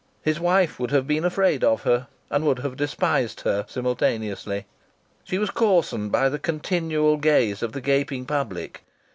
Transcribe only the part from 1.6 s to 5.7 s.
of her and would have despised her, simultaneously. She was